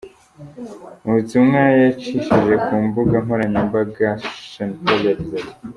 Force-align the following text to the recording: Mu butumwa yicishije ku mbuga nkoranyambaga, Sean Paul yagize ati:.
Mu 1.03 1.09
butumwa 1.15 1.61
yicishije 1.77 2.53
ku 2.65 2.73
mbuga 2.85 3.15
nkoranyambaga, 3.23 4.07
Sean 4.49 4.69
Paul 4.83 5.01
yagize 5.09 5.35
ati:. 5.43 5.55